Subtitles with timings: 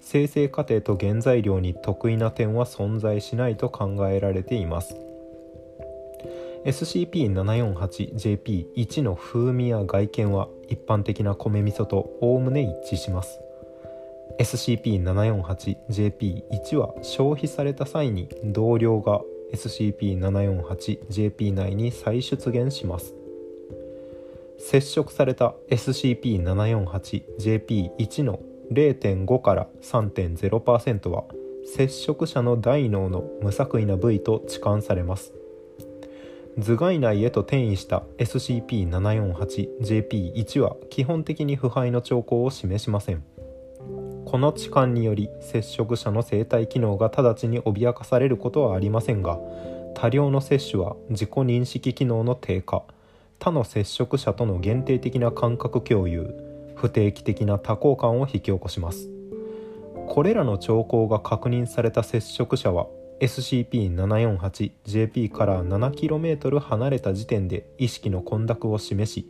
[0.00, 4.96] 生成過程と原材料に得意な点は存在しないと考えられています。
[6.64, 13.40] SCP-748JP1 の風味や外見は一般的な米味噌とおおむね一致します。
[14.38, 19.20] SCP-748JP1 は消費された際に同僚が
[19.52, 23.14] SCP-748JP 内に再出現します。
[24.58, 28.38] 接触された SCP-748JP1 の
[28.72, 31.24] 0.5から3.0%は
[31.64, 35.32] 接触者の大脳の無作為な部位と置換されます。
[36.58, 43.22] 頭蓋内へと転移した SCP-748JP1 は基本的に腐敗の兆候を示しません。
[44.24, 49.38] この置換により接触者の生体機能が直ちに脅かされることはありませんが
[49.94, 52.84] 多量の摂取は自己認識機能の低下。
[53.40, 56.49] 他の接触者との限定的な感覚共有。
[56.80, 59.10] 不定期的な多幸感を引き起こします。
[60.08, 62.86] これらの兆候が確認された接触者は
[63.20, 69.26] SCP-748JP から 7km 離れた時点で意識の混濁を示し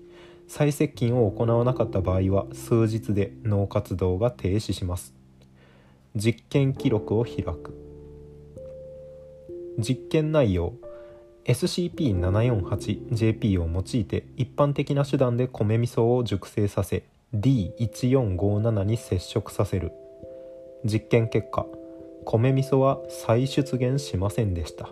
[0.46, 5.12] 再接近を行わなかった場合は数日で脳活動が停止します。
[6.14, 7.76] 実験記録を開く。
[9.76, 10.74] 実験内容。
[11.46, 17.02] SCP-748JP を用いて一般的な手段で米味噌を熟成させ
[17.34, 19.92] D1457 に接触させる。
[20.84, 21.66] 実験結果
[22.24, 24.88] 米味噌は再出現しませんでした。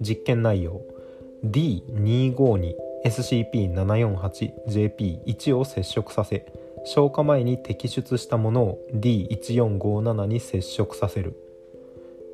[0.00, 0.82] 実験内容
[1.44, 6.46] D25 に SCP-748JP1 を接触させ
[6.84, 11.36] 消化前に摘出したものを D1457 に接触させる。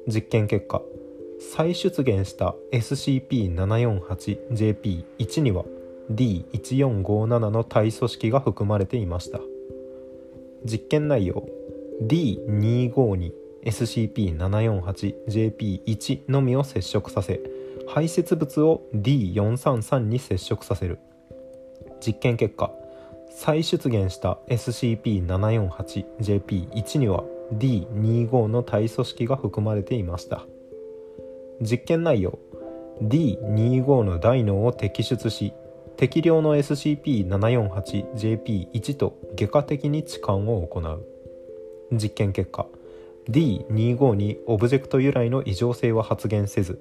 [0.08, 0.80] 実験結果
[1.38, 5.64] 再出現した SCP-748JP1 には
[6.10, 9.38] D1457 の体組織が含まれていました。
[10.64, 11.46] 実験内容。
[12.02, 13.32] D25 に
[13.64, 17.40] SCP-748JP1 のみを接触させ
[17.88, 20.98] 排泄物を D433 に接触させる。
[22.04, 22.72] 実験結果。
[23.30, 30.44] 再出現した SCP-748JP1 には D25 の体組織が含まれていました。
[31.60, 32.38] 実験内容。
[33.02, 35.52] D25 の大脳を摘出し
[35.96, 41.06] 適量の SCP-748JP1 と外科的に置換を行う。
[41.92, 42.66] 実験結果。
[43.30, 46.80] D25 にオブジェクト由来の異常性は発現せず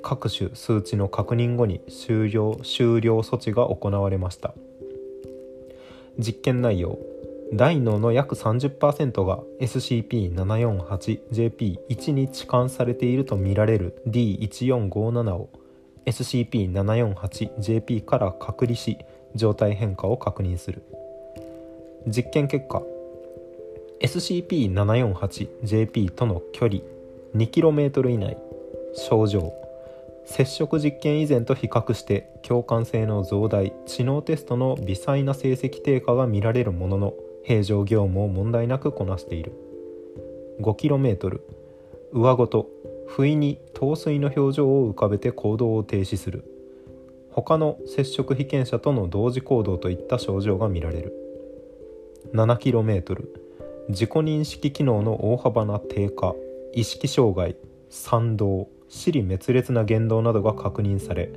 [0.00, 4.54] 各種数値の確認後に終了終了措置が行われました。
[6.18, 6.98] 実験内容。
[7.54, 15.50] 大脳の約30%が SCP-748JP1 に置換されているとみられる D1457 を
[16.06, 18.98] SCP-748JP から隔離し
[19.34, 20.82] 状態変化を確認する。
[22.06, 22.82] 実験結果。
[24.00, 26.80] SCP-748JP との距離
[27.34, 28.36] 2km 以内。
[28.94, 29.54] 症状。
[30.24, 37.14] 接触実験以前と比較して共感性の増大知能テストの微細な成績低下が見られるものの
[37.44, 39.52] 平常業務を問題なくこなしている。
[40.60, 41.40] 5km
[42.12, 42.68] 上ごと
[43.06, 46.44] 不意に陶酔の表情を浮かべて行動を停止する。
[47.30, 51.14] 他の接触被験者との同時行動といった症状が見られる。
[52.34, 53.26] 7km
[53.88, 56.34] 自己認識機能の大幅な低下。
[56.72, 57.56] 意識障害。
[57.90, 58.68] 賛同。
[58.88, 61.30] 尻滅裂な言動などが確認され。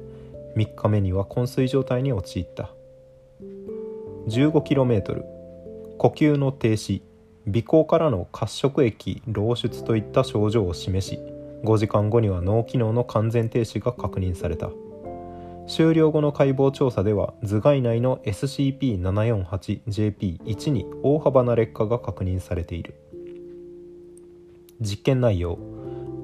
[0.55, 2.71] 3日目には昏睡状態に陥った。
[4.27, 5.23] 15km
[5.97, 7.01] 呼吸の停止。
[7.45, 11.19] 鼻孔からの褐色液漏出といった症状を示し
[11.65, 14.69] 5時間後には脳機能の完全停止が確認された。
[15.67, 22.93] 終了後の解剖調査では頭蓋内の SCP-748JP1 に大幅な劣化が確認されている。
[24.79, 25.57] 実験内容。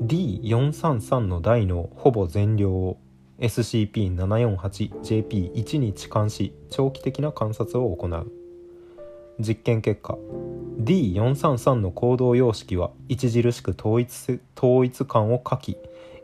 [0.03, 2.99] D433 の台のほぼ全量を
[3.39, 8.31] SCP-748JP1 に置換し長期的な観察を行う。
[9.39, 10.17] 実験結果。
[10.83, 15.77] D433 の行動様式は著しく統一統一感を欠き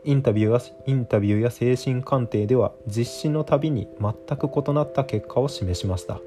[0.04, 6.18] インタビューやインタビューや精神鑑定では実施のたびに全く異なった結果を示しました。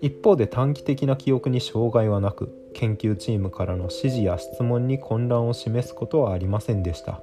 [0.00, 7.20] 一方で短期的な記憶に障害はなく研究チームからの指示や質問に混乱を示すことはありませんでした。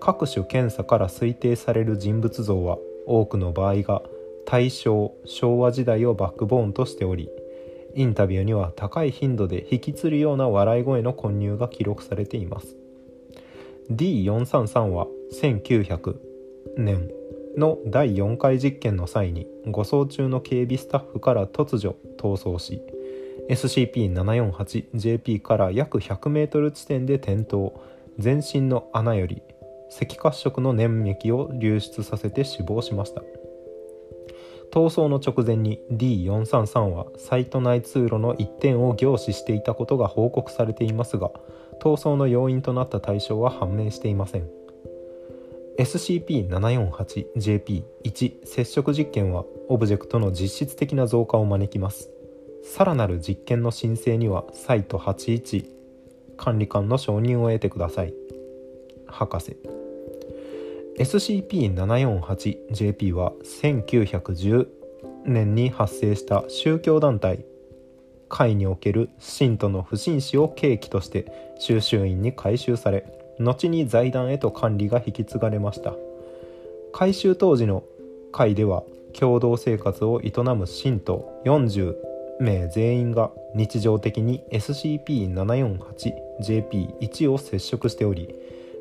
[0.00, 4.02] 各種検査から推定される人物像は多くの場合が
[4.46, 7.30] 大正昭和時代をバックボーンとしており
[7.94, 12.76] インタビューには高い頻度で引きつるような笑い声の混入が記録されています。
[13.90, 16.16] D433 は1900
[16.76, 17.10] 年
[17.56, 22.80] の第4回実験の際に護送中の警備スタッフから突如逃走し
[23.48, 27.72] SCP-748JP から約 100m 地点で転倒。
[28.18, 29.42] 全身の穴より
[30.00, 33.22] 赤褐色の粘液を流出させて死亡しました。
[34.72, 41.30] 逃走の直前に D433 はサイト内通路の一点を凝視していたことが報告されていますが
[41.80, 44.48] 逃走の要因となった対象は判明していません。
[45.78, 52.10] SCP-748JP1 接触実験はオブジェクトの実質的な増加を招きます。
[52.62, 55.66] さらなる実験の申請にはサイト81
[56.36, 58.14] 管理官の承認を得てください。
[59.06, 59.83] 博士。
[60.98, 64.66] SCP-748JP は1910
[65.24, 67.44] 年に発生した宗教団体。
[68.28, 73.06] 会における信徒の不審死を契機として収集員に回収され
[73.38, 75.94] 後に財団へと管理が引き継がれました。
[76.92, 77.84] 回収当時の
[78.32, 78.82] 会では
[79.12, 81.94] 共同生活を営む信徒40
[82.40, 88.34] 名全員が日常的に SCP-748JP1 を接触しており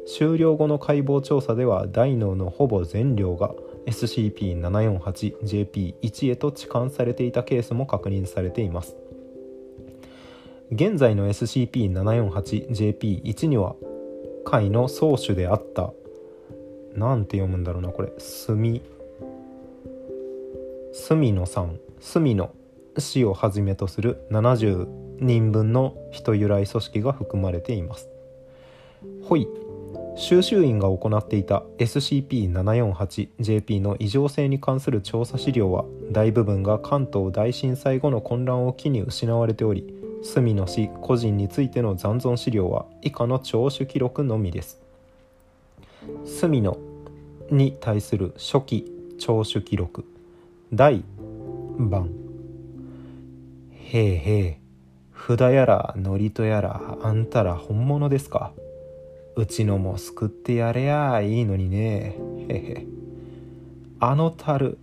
[0.06, 3.54] 終了後の解剖調査では大脳のほぼ全量が
[3.86, 8.98] SCP-748JP1 へと置換されていたケースも確認されています。
[10.72, 13.76] 現在の SCP-748JP1 には
[14.46, 15.94] 貝の宗主であった
[16.96, 18.14] なんて読むんだろうなこれ。
[18.18, 18.82] 墨
[20.94, 21.80] 墨野さん。
[22.00, 22.52] 墨野
[22.98, 24.88] 死をはじめとする70
[25.20, 28.10] 人分の人由来組織が含まれています。
[29.24, 29.48] ほい。
[30.16, 39.94] 収集員が行っていた SCP-748JP の異常性に関する調査資料は大部分が関東大震災後の混乱を機に失われており
[40.24, 44.82] 隅野氏個人についての残存資料は以下の聴取記録のみです。
[46.26, 46.78] 隅野
[47.52, 50.06] に対する初期聴取記録。
[50.72, 51.04] 第
[51.78, 52.10] 番。
[53.72, 54.60] へえへえ
[55.14, 58.54] 札やら祝詞やらあんたら本物ですか。
[59.36, 62.16] うちのも救ってやれやいいのにね。
[62.50, 62.88] へへ。
[64.00, 64.78] あの樽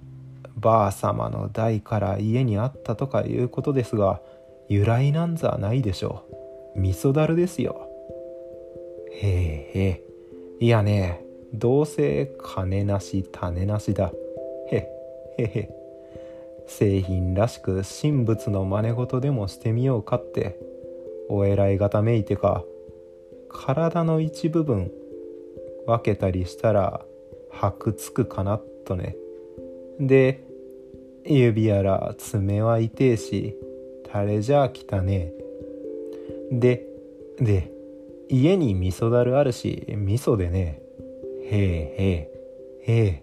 [0.56, 4.20] ばあ様の代から家にあったとかいうことですが
[4.68, 6.24] 由来なんざないでしょ
[6.76, 6.80] う。
[6.80, 7.88] 味噌だるですよ。
[9.12, 9.88] へえへ。
[9.88, 10.04] え
[10.60, 14.12] いやねどうせ金なし種なしだ。
[14.70, 14.88] へ
[15.38, 15.70] へへ。
[16.66, 20.70] 製品らしく神仏の真似事でもしてみようかって。
[21.32, 22.64] お偉い方めいてか
[23.52, 24.90] 体の一部分
[25.86, 27.04] 分けたりしたら
[27.50, 29.16] 箔つくかなとね。
[29.98, 30.44] で
[31.24, 33.56] 指やら爪は痛えし
[34.10, 35.32] タレじゃあ汚ね
[36.50, 36.58] え。
[36.58, 36.86] で
[37.38, 37.72] で
[38.28, 40.80] 家に味噌だるあるし味噌でね。
[41.44, 42.30] へえへ
[42.86, 43.22] えへえ。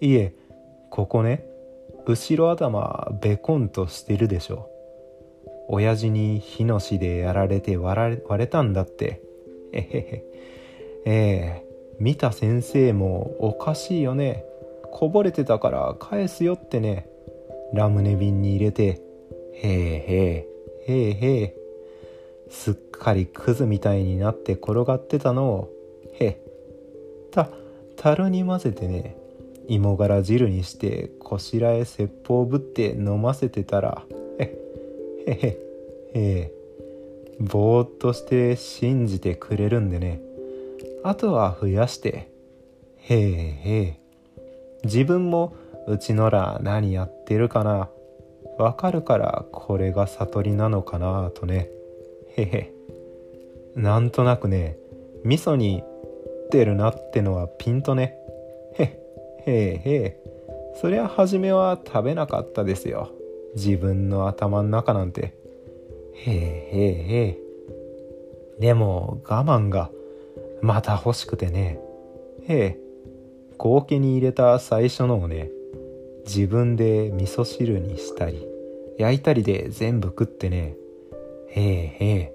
[0.00, 0.34] いえ
[0.90, 1.44] ここね
[2.06, 4.70] 後ろ頭ベコンとしてるでしょ。
[5.68, 9.25] 親父に火の死でやられて割れたんだって。
[11.06, 11.66] ええ。
[11.98, 14.44] 見た先生もおかしいよね。
[14.90, 17.08] こぼれてたから返すよってね。
[17.72, 19.00] ラムネ瓶に入れて。
[19.52, 20.46] へえへ
[20.88, 21.54] えへえへえ。
[22.48, 25.72] すっかりクズみたいになって転がってたのを。
[26.18, 26.40] へ
[27.30, 27.50] た
[27.96, 29.16] 樽に混ぜてね。
[29.68, 34.04] 芋がら汁にしてこしらえ説法ぶって飲ませてたら。
[34.38, 34.56] へ
[35.26, 35.60] へへへ
[36.14, 36.55] え。
[37.40, 40.20] ぼーっとして信じてくれるんでね。
[41.04, 42.30] あとは増やして。
[42.98, 44.00] へえへえ
[44.84, 45.54] 自分も
[45.86, 47.88] うちのら何やってるかな。
[48.58, 51.68] わかるからこれが悟りなのかなとね。
[52.36, 52.72] へへ。
[53.74, 54.78] なんとなくね
[55.24, 55.82] 味噌に
[56.46, 58.16] ってるなってのはピンとね。
[58.78, 58.92] へへ
[59.46, 60.22] えへえ
[60.80, 63.10] そりゃ初めは食べなかったですよ。
[63.54, 65.34] 自分の頭の中なんて。
[66.24, 66.94] へえへえ。
[67.18, 67.38] へえ
[68.60, 69.90] でも我慢が
[70.62, 71.78] また欲しくてね。
[72.48, 72.78] へえ
[73.58, 75.50] 合計に入れた最初のをね
[76.26, 78.46] 自分で味噌汁にしたり
[78.98, 80.76] 焼いたりで全部食ってね。
[81.48, 82.32] へえへえ。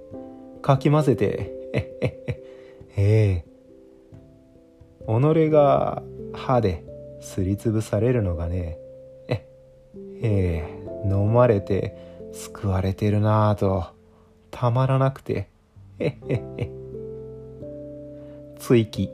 [0.62, 1.52] かき混ぜて。
[1.74, 2.44] へへ
[2.90, 3.46] へえ。
[5.08, 6.84] 己が歯で
[7.20, 8.78] すりつぶされるのがね。
[9.28, 9.44] えへ
[10.22, 10.82] え。
[11.06, 13.86] 飲まれて救われてるなぁと
[14.52, 15.50] たまらなくて。
[16.00, 16.72] へへへ。
[18.60, 19.10] 追記。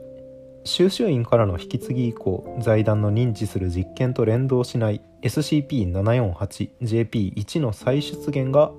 [0.64, 8.72] 収集員からの引き継ぎ以降財団の認知する実験と連動しない SCP-748JP1 の再出現が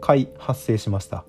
[0.00, 1.24] 回発生しました。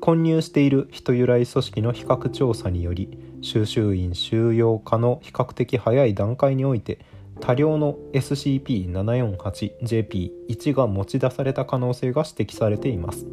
[0.00, 7.00] 混入している人由来組織の比較調査により収集員収容化の比較的早い段階において
[7.40, 13.26] 多量の SCP-748JP1 が持ち出された可能性が指摘されています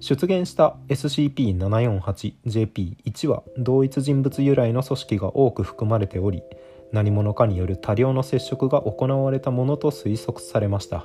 [0.00, 6.42] 出現した SCP-748JP1 は同一人物由来の組織が多く含まれており
[6.92, 11.04] 何者かによる多量の接触が行われたものと推測されました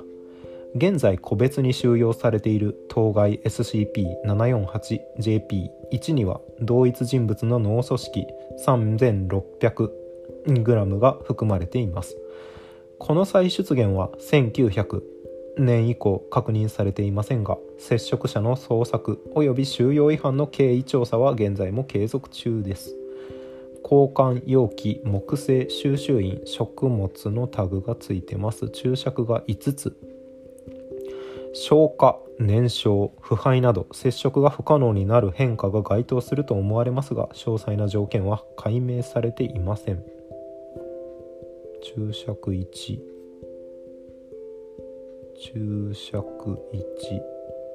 [0.76, 8.26] 現在個別に収容されている当該 SCP-748JP1 には同一人物の脳組織
[8.66, 9.30] 36。
[9.60, 10.03] 0
[10.46, 10.62] g
[10.98, 12.16] が含まれています。
[12.98, 15.02] この再出現は1900
[15.58, 22.96] 年以降確認されていませんが接触者の捜索及び収容違反の経緯調査は現在も継続中です。
[23.84, 28.70] 交換容器木製収集員食物のタグがついてます。
[28.70, 29.96] 注釈が5つ。
[31.52, 40.02] 消化燃焼腐敗など接触が不可能になる変化が該当すると思われますが詳細な条件は解明されていません。
[41.84, 42.98] 注釈1
[45.38, 47.20] 注釈1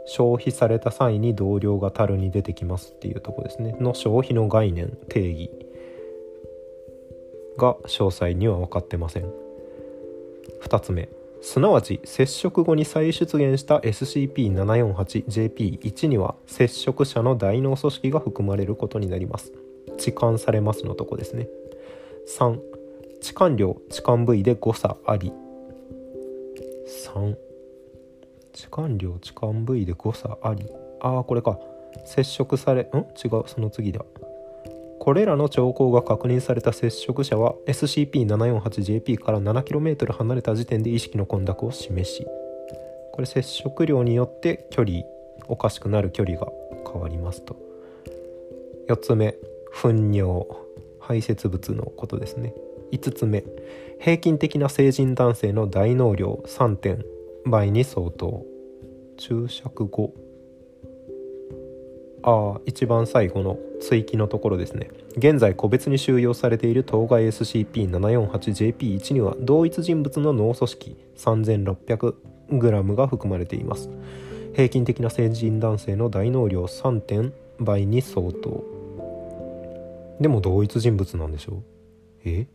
[0.08, 3.78] 消費された際に同量が樽に出てきますっていうとこですね。
[3.80, 5.51] の消費の概念定義。
[7.58, 9.32] が詳細には分かってません。
[10.63, 11.08] 2つ目。
[11.42, 19.54] すなわち接触後に再出現した SCP-748JP1 には接触者の大脳組織が含まれることになります。
[19.94, 21.48] 置換されますのとこですね。
[22.39, 22.78] 3
[23.21, 25.31] 置換量置換部位で誤差あり。
[27.05, 27.35] 3
[28.53, 30.65] 置換量置換部位で誤差あり。
[31.01, 31.59] ああこれか。
[32.05, 32.97] 接触されん？
[32.97, 33.43] 違う。
[33.47, 34.03] その次だ。
[34.99, 42.27] これらの兆候が確認された接触者は SCP-748JP から 7km 離れた時点で意識の混濁を示し
[43.13, 45.03] これ接触量によって距離
[45.47, 46.47] おかしくなる距離が
[46.85, 47.55] 変わりますと。
[48.88, 49.35] 4つ目。
[49.71, 50.45] 糞尿。
[50.99, 52.53] 排泄物のことですね。
[52.91, 53.43] 5つ目。
[54.00, 57.03] 平均的な成人男性の大脳量3点
[57.46, 58.46] 倍に相当。
[59.17, 60.13] 注釈後
[62.22, 64.89] ああ一番最後の追記のところですね。
[65.15, 73.89] 現在個別に収容されている当該 SCP-748JP1 には同一人物の脳組織 3600g が含まれています。
[74.53, 78.63] 平均的な成人男性の大脳量3点倍に相当。
[80.19, 81.63] でも同一人物なんでしょう？
[82.25, 82.48] え？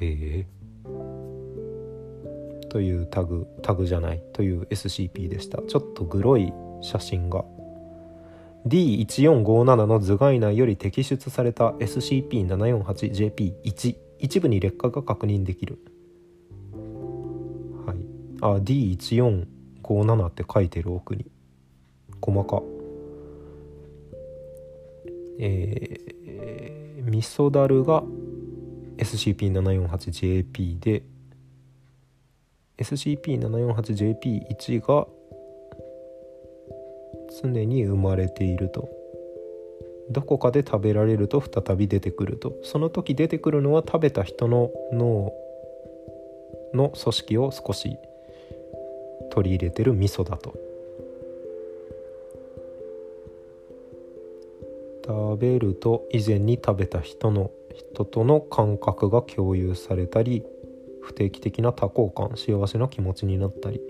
[0.00, 0.06] へ
[0.40, 0.46] え。
[2.68, 5.60] というタグタグじゃないという SCP でした。
[5.62, 7.44] ちょっとグロい写真が。
[8.66, 13.96] D1457 の頭蓋内より摘出された SCP-748JP1 一。
[14.40, 15.78] 部に劣化が確認できる。
[17.86, 17.96] はい。
[18.42, 21.24] あ D1457 って書いてる奥に。
[22.20, 22.62] 細か。
[25.38, 28.04] えー、ミソダルが
[29.00, 31.02] SCP-748JP で
[32.78, 35.08] SCP-748JP1 が
[37.42, 38.88] 常に生まれていると。
[40.10, 42.56] どこかで食べられると再び出てくると。
[42.64, 45.32] その時出てくるのは食べた人の脳
[46.74, 47.96] の組織を少し
[49.30, 50.52] 取り入れてる味噌だと。
[55.06, 57.52] 食べると以前に食べた人の
[57.92, 60.44] 人との感覚が共有されたり
[61.02, 63.80] 不定期的な多幸感幸せな気持ちになったり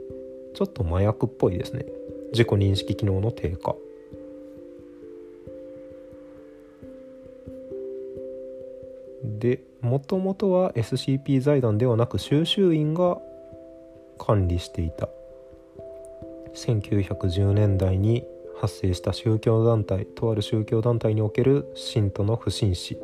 [0.55, 1.87] ちょっと麻薬っぽいですね。
[2.33, 3.75] 自己認識機能の低下。
[9.23, 13.19] でもともとは SCP 財団ではなく収集員が
[14.19, 15.09] 管理していた。
[16.55, 18.27] 1910年代に
[18.61, 22.99] 発生した宗教団体とある宗教団体における信徒の不審死。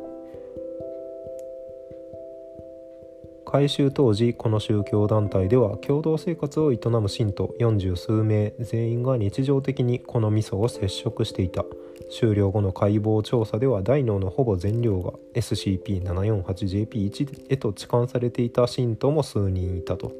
[3.49, 11.63] 改修当時この宗教団体では共同生活を営む信徒40数名全員が日常的にこの味噌を接触していた。
[12.11, 20.11] 終了後の解剖調査では大脳のほぼ全量が SCP-748JP1 へと置換されていた信徒も数人いたと。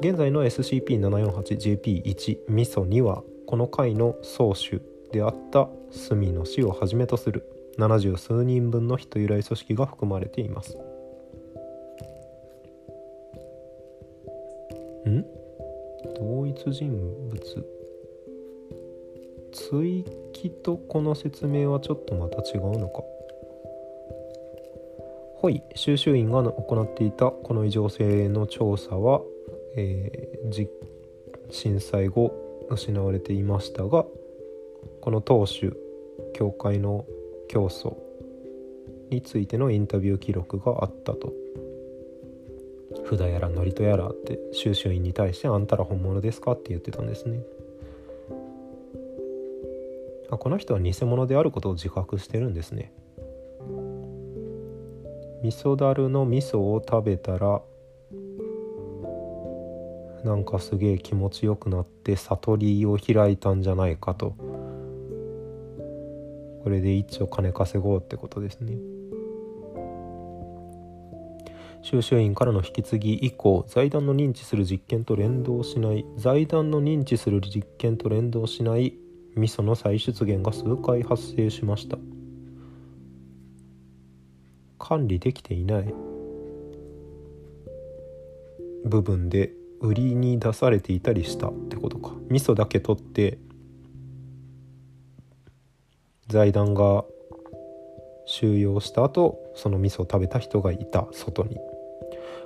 [0.00, 4.80] 現在の SCP-748JP1 ミソにはこの回の総主
[5.12, 7.44] であった隅野氏をはじめとする
[7.76, 10.78] 70数人分の人由来組織が含まれています。
[16.68, 16.90] 人
[17.30, 17.66] 物。
[19.52, 23.02] 追記とこの説明はちょっとまた違うのか。
[25.36, 25.62] ほい。
[25.74, 29.22] 収集員が行っていたこの異常性の調査は、
[29.76, 30.68] えー、
[31.50, 32.32] 震災後
[32.68, 34.04] 失われていましたが
[35.00, 35.76] この当主
[36.34, 37.04] 教会の
[37.48, 37.96] 教祖
[39.10, 41.32] についてのインタビュー記録があったと。
[43.08, 47.42] 札やら祝詞やらって収集員に対して「あんたら本物ですか?」って言ってたんですね。
[50.30, 52.92] あこの人は偽物であることを自覚してるんですね
[55.42, 57.62] 味噌だるの味噌を食べたら
[60.24, 64.34] なんかすげえ気持ちよくなって悟りを開いたんじゃないかと。
[66.62, 68.76] これで一丁金稼ごうってことですね。
[71.90, 78.94] 収集員からの引き継ぎ以降財団の認知する実験と連動しない財団の認知する実験と連動しない
[79.34, 81.98] 味噌の再出現が数回発生しました。
[84.78, 85.92] 管理できていない
[88.84, 92.12] 部分で売りに出されていたりしたってことか。
[92.28, 93.40] 味噌だけ取って
[96.28, 97.04] 財団が
[98.26, 101.58] 収容した後その味噌を食べた人がいた外に。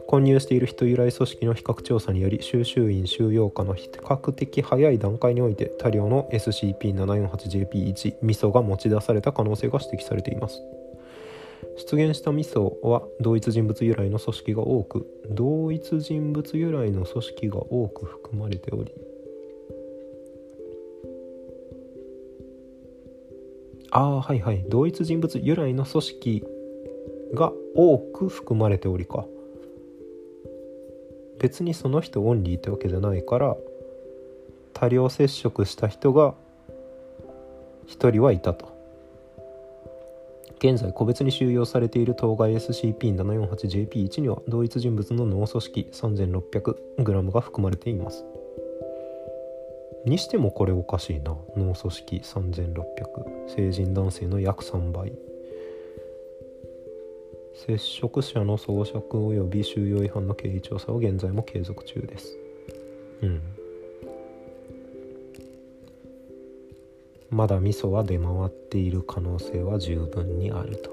[0.07, 10.63] 混入している人由来組織の比較調査により収集員収容下の比較的早い段階において多量の SCP-748JP1 ミソが持ち出された可能性が指摘されています。
[11.77, 18.93] 出現したミソは同一人物由来の組織が多く同一人物由来の組織が多く含まれており
[23.97, 24.65] ああはいはい。
[24.69, 26.45] 同一人物由来の組織
[27.33, 29.25] が多く含まれておりか。
[31.45, 33.55] 別にその人オンリーってわけじゃないから
[34.73, 36.33] 多量接触した人が
[37.87, 38.73] 1人はいたと。
[40.57, 48.25] 現在個別に収容されている当該 SCP-748JP1 には同一人物の脳組織 3600g が含まれています。
[50.07, 51.37] にしてもこれおかしいな。
[51.59, 55.13] 脳組織3600成人男性の約3倍。
[57.55, 62.37] 接触者の装飾及び収容違反の経緯調査は現在も継続中です。
[63.23, 63.43] うん。
[67.31, 70.91] まだ味噌は出回っている可能性は十分にあると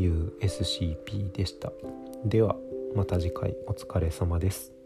[0.00, 1.72] いう SCP でした。
[2.24, 2.56] では
[2.94, 4.77] また次回お疲れ様です。